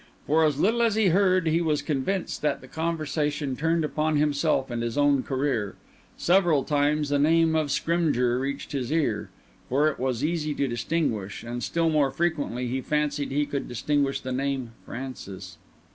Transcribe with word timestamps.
For 0.25 0.43
as 0.43 0.59
little 0.59 0.81
as 0.81 0.95
he 0.95 1.09
heard, 1.09 1.45
he 1.45 1.61
was 1.61 1.83
convinced 1.83 2.41
that 2.41 2.59
the 2.61 2.67
conversation 2.67 3.55
turned 3.55 3.85
upon 3.85 4.15
himself 4.17 4.71
and 4.71 4.81
his 4.81 4.97
own 4.97 5.21
career; 5.21 5.75
several 6.17 6.63
times 6.63 7.09
the 7.09 7.19
name 7.19 7.55
of 7.55 7.69
Scrymgeour 7.69 8.39
reached 8.39 8.71
his 8.71 8.91
ear, 8.91 9.29
for 9.69 9.87
it 9.89 9.99
was 9.99 10.23
easy 10.23 10.55
to 10.55 10.67
distinguish, 10.67 11.43
and 11.43 11.61
still 11.61 11.91
more 11.91 12.09
frequently 12.09 12.65
he 12.65 12.81
fancied 12.81 13.29
he 13.29 13.45
could 13.45 13.67
distinguish 13.67 14.21
the 14.21 14.31
name 14.31 14.71
Francis. 14.87 15.59